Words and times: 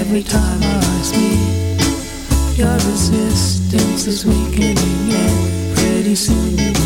every 0.00 0.22
time 0.22 0.62
I 0.62 1.02
speak. 1.02 2.58
Your 2.58 2.72
resistance 2.72 4.06
is 4.06 4.24
weakening, 4.24 5.12
and 5.12 5.76
pretty 5.76 6.14
soon 6.14 6.81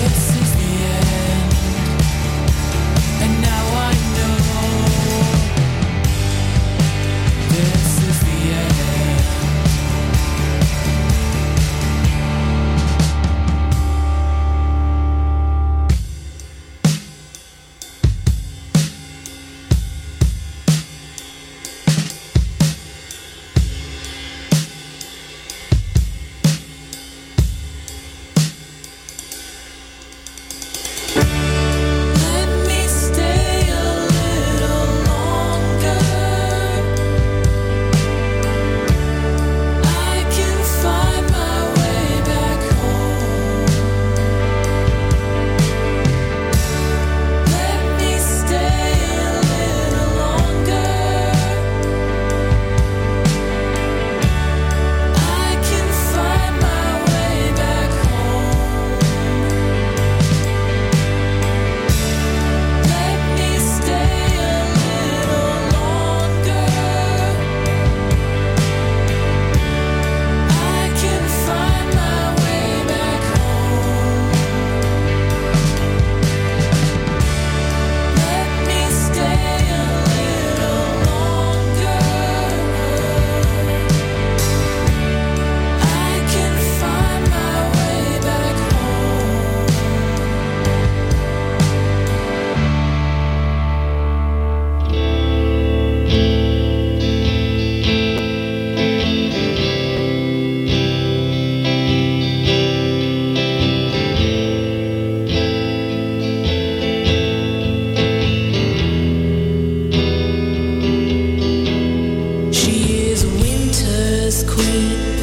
It's 0.00 0.37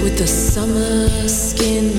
with 0.03 0.17
the 0.17 0.27
summer 0.27 1.27
skin. 1.27 1.91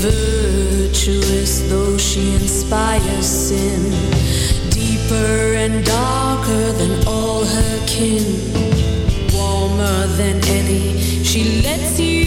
Virtuous 0.00 1.62
though 1.70 1.96
she 1.98 2.34
inspires 2.34 3.26
sin, 3.26 3.90
deeper 4.70 5.54
and 5.64 5.84
darker 5.84 6.72
than 6.72 7.06
all 7.06 7.44
her 7.44 7.86
kin, 7.86 8.24
warmer 9.32 10.06
than 10.18 10.36
any, 10.44 11.24
she 11.24 11.62
lets 11.62 11.98
you. 11.98 12.17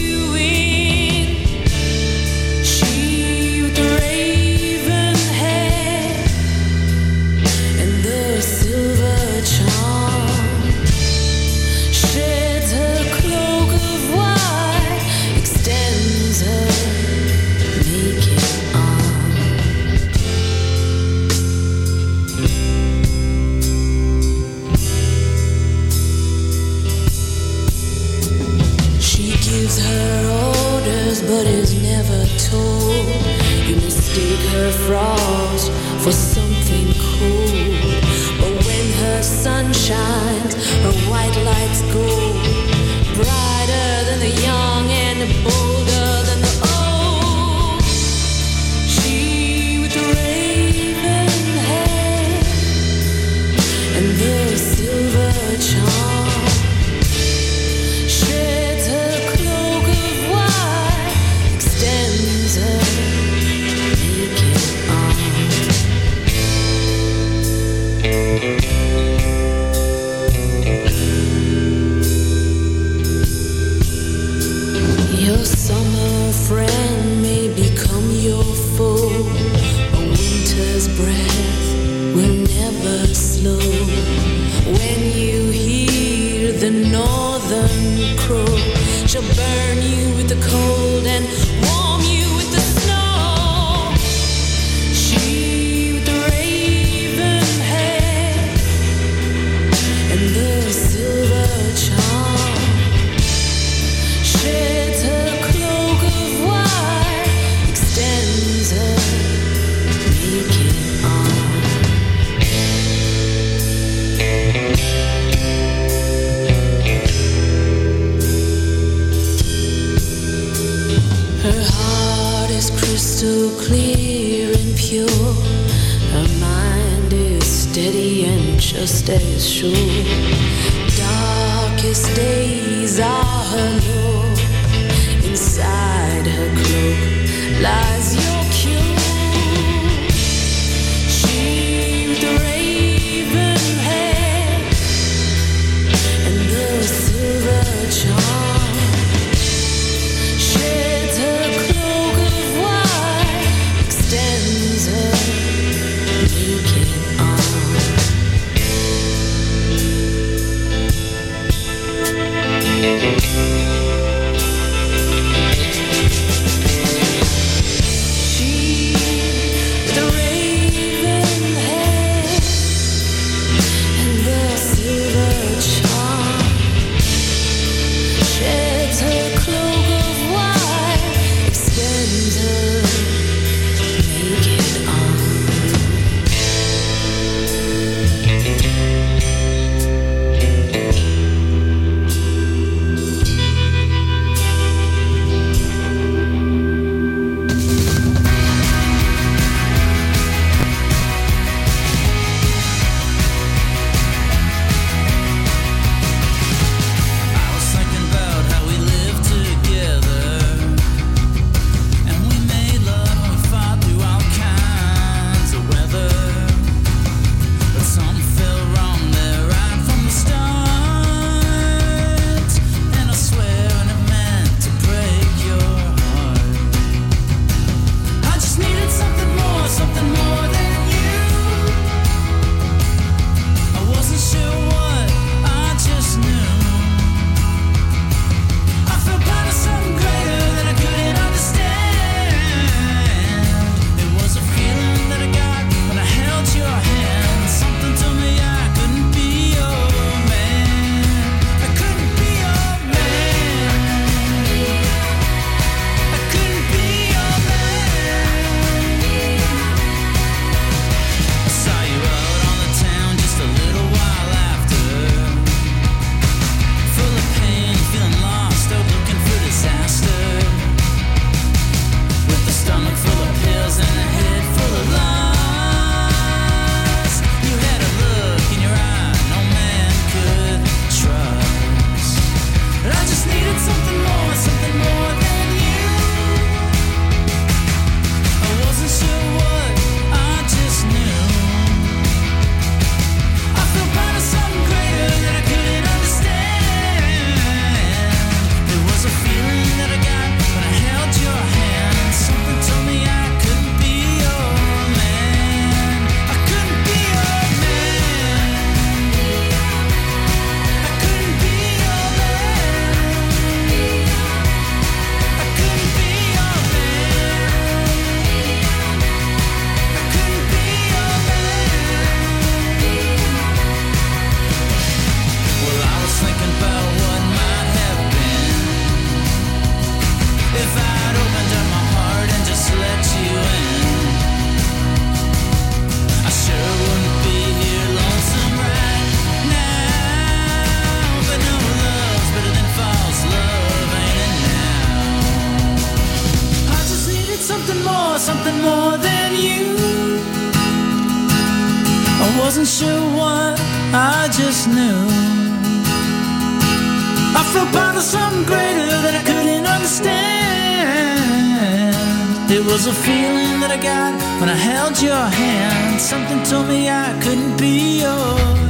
A 362.92 362.94
feeling 362.94 363.60
that 363.60 363.70
I 363.70 363.80
got 363.80 364.12
when 364.40 364.48
I 364.48 364.54
held 364.54 365.00
your 365.00 365.24
hand. 365.40 366.00
Something 366.00 366.42
told 366.42 366.68
me 366.68 366.90
I 366.90 367.18
couldn't 367.22 367.56
be 367.56 368.00
yours. 368.02 368.61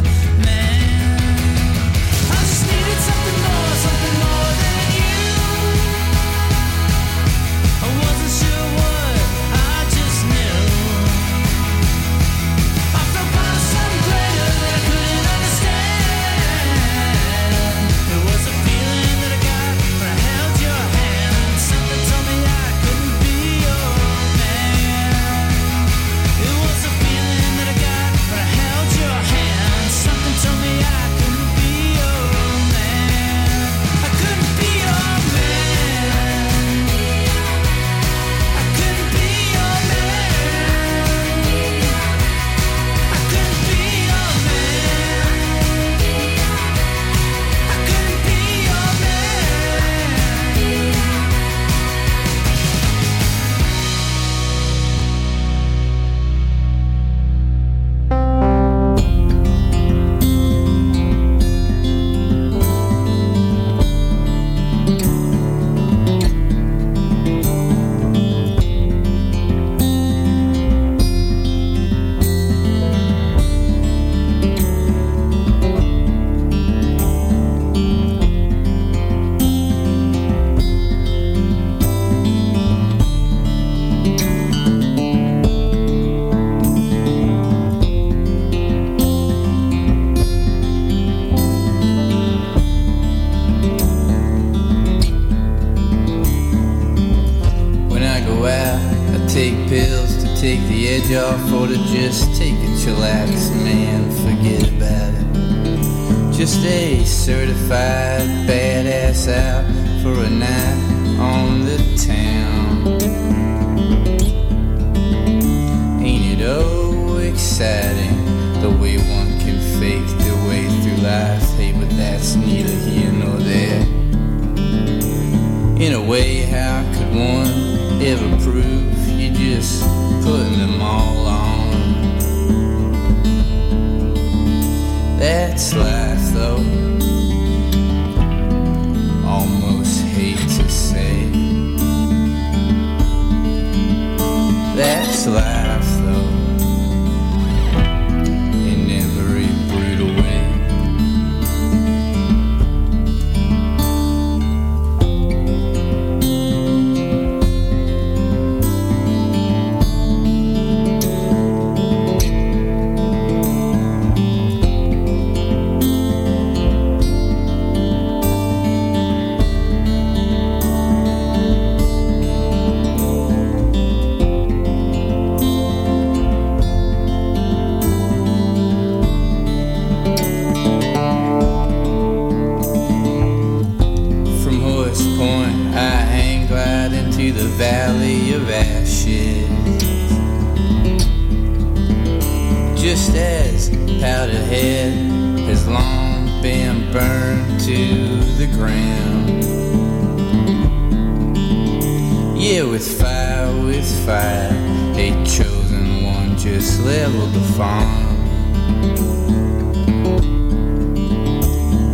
Leveled 206.85 207.33
the 207.33 207.40
farm. 207.57 208.12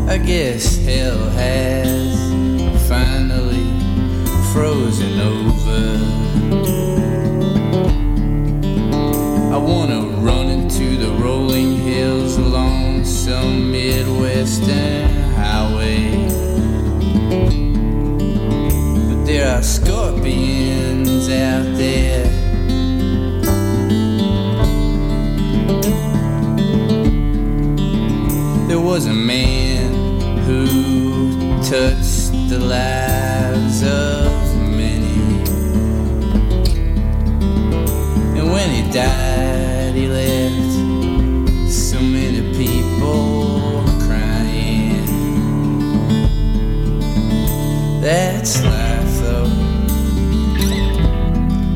I 0.09 0.17
guess 0.17 0.79
hell 0.79 1.29
has 1.31 2.17
finally 2.89 3.69
frozen 4.53 5.21
over. 5.21 5.85
I 9.55 9.59
wanna 9.59 10.01
run 10.23 10.47
into 10.47 10.97
the 10.97 11.11
rolling 11.23 11.77
hills 11.77 12.39
along 12.39 13.05
some 13.05 13.71
Midwestern 13.71 15.11
highway. 15.35 16.11
But 19.09 19.27
there 19.27 19.55
are 19.55 19.63
scorpions 19.63 21.29
out 21.29 21.77
there. 21.77 22.28
touched 31.69 32.33
the 32.49 32.59
lives 32.59 33.83
of 33.83 34.57
many. 34.71 35.43
And 38.39 38.51
when 38.51 38.71
he 38.71 38.91
died, 38.91 39.95
he 39.95 40.07
left 40.07 41.71
so 41.71 42.01
many 42.01 42.41
people 42.57 43.85
crying. 44.01 45.05
That's 48.01 48.65
life, 48.65 49.19
though. 49.21 49.51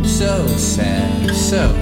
So 0.04 0.46
sad, 0.56 1.34
so 1.34 1.81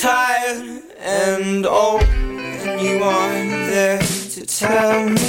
tired 0.00 0.82
and 0.98 1.66
old, 1.66 2.02
and 2.04 2.80
you 2.80 3.02
aren't 3.02 3.50
there 3.70 3.98
to 3.98 4.46
tell 4.46 5.10
me. 5.10 5.19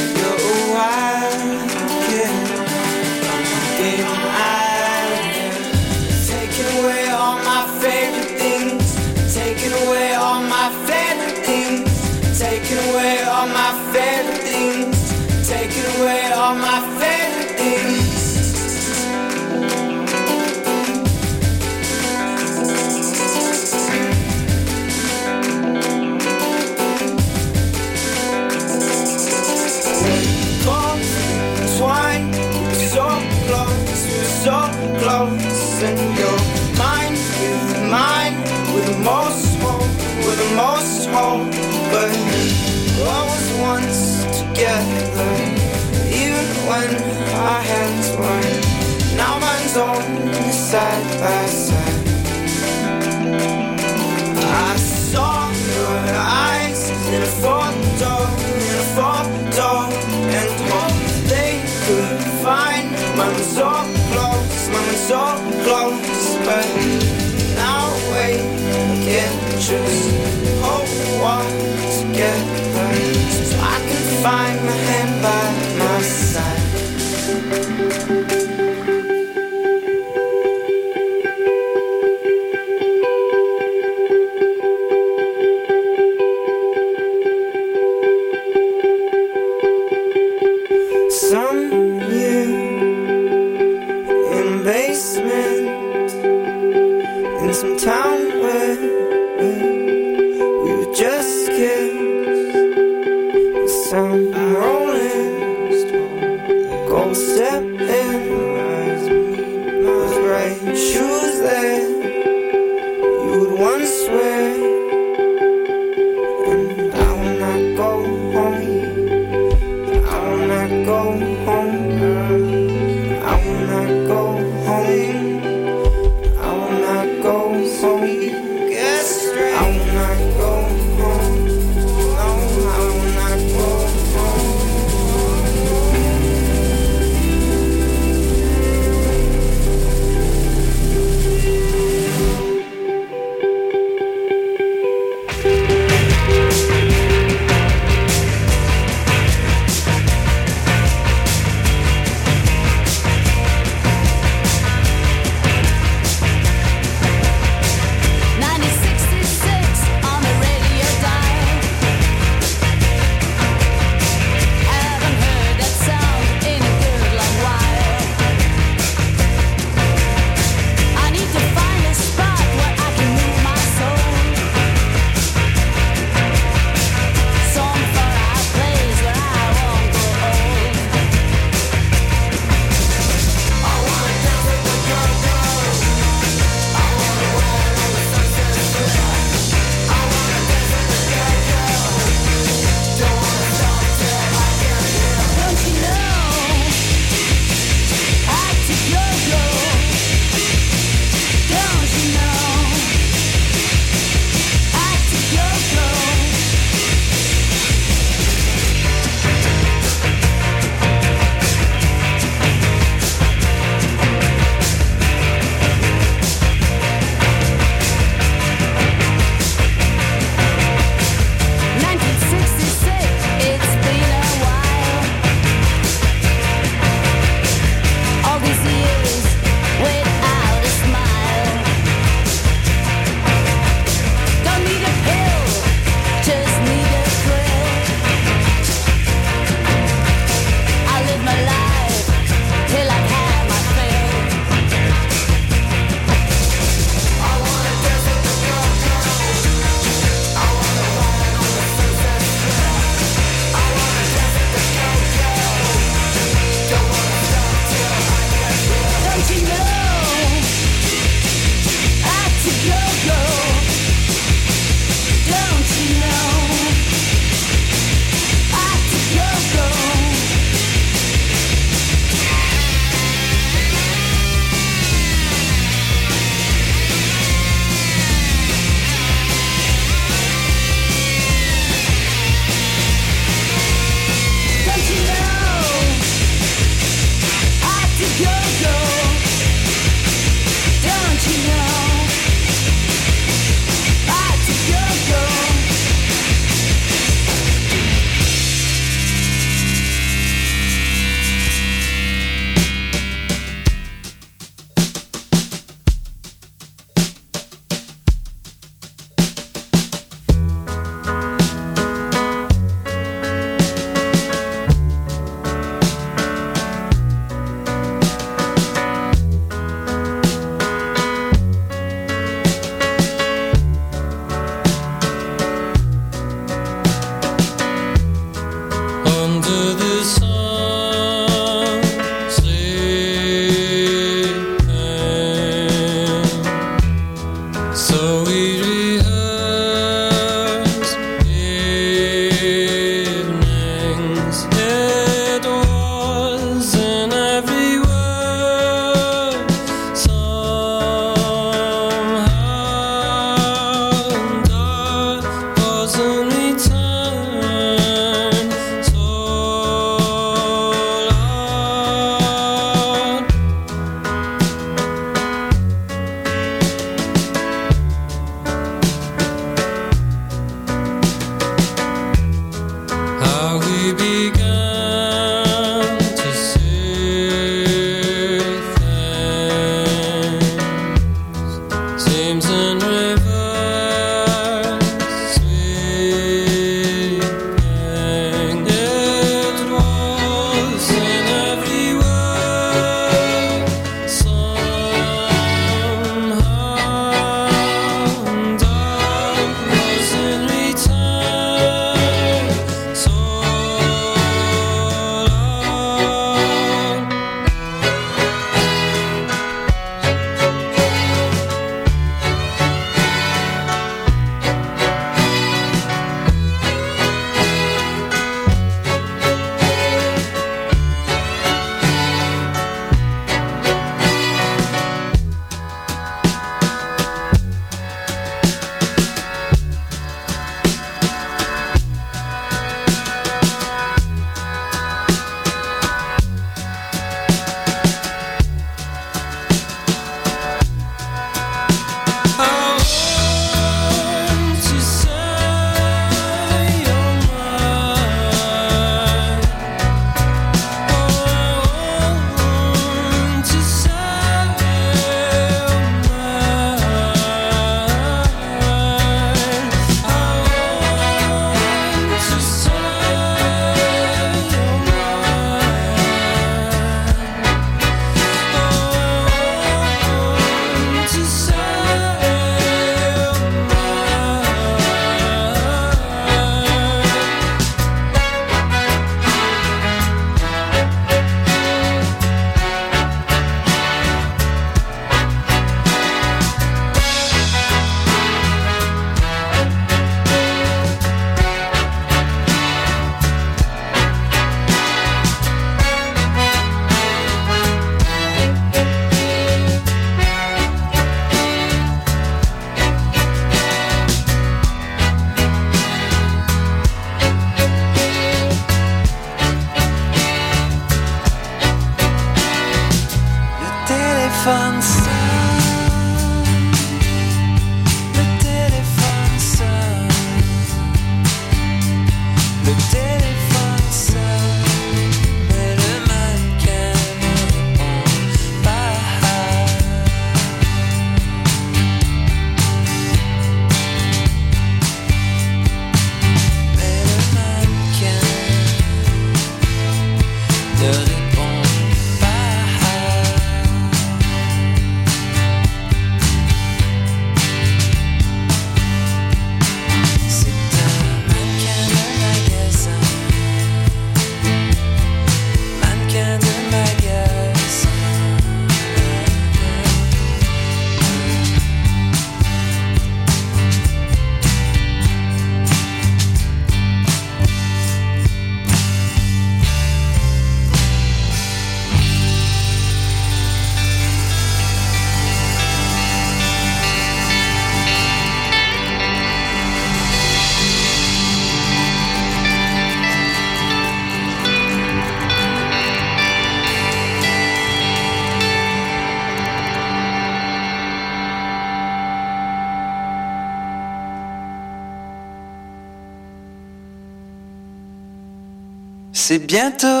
Bientôt 599.51 600.00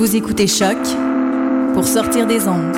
Vous 0.00 0.16
écoutez 0.16 0.46
Choc 0.46 0.78
pour 1.74 1.86
sortir 1.86 2.26
des 2.26 2.48
ondes. 2.48 2.74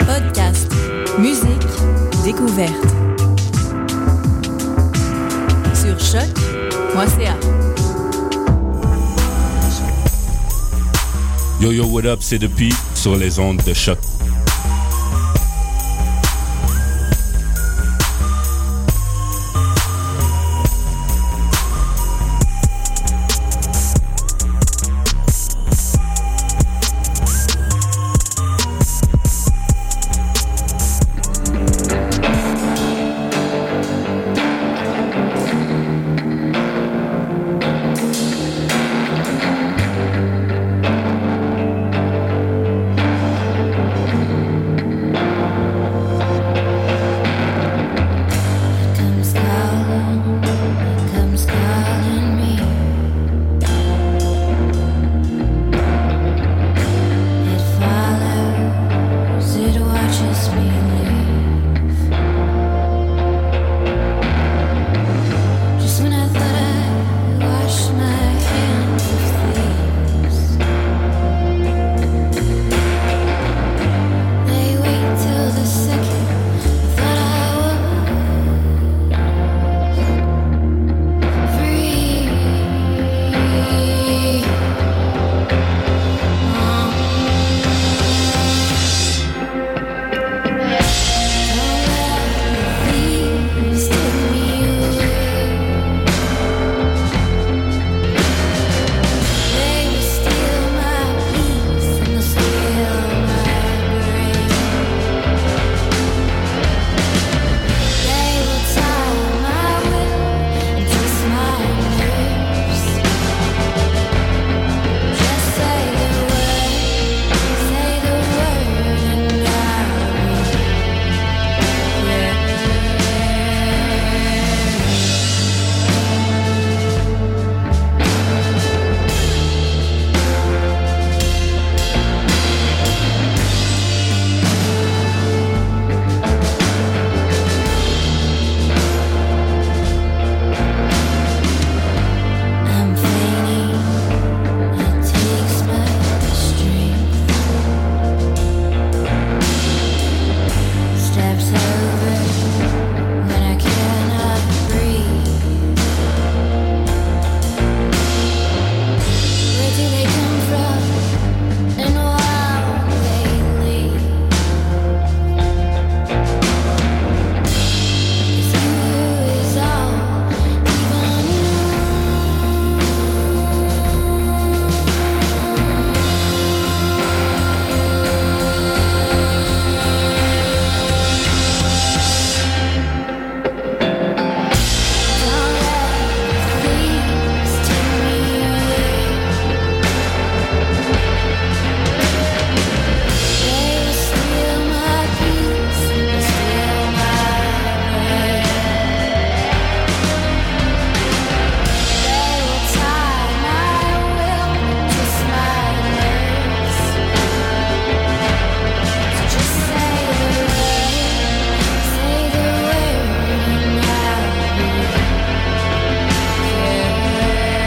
Podcast, 0.00 0.68
musique, 1.20 1.46
découverte. 2.24 2.72
Sur 5.72 6.00
choc.ca. 6.00 7.36
Yo 11.60 11.70
yo, 11.70 11.84
what 11.84 12.06
up, 12.06 12.18
c'est 12.22 12.40
depuis 12.40 12.74
sur 12.96 13.14
les 13.14 13.38
ondes 13.38 13.62
de 13.64 13.72
choc. 13.72 13.98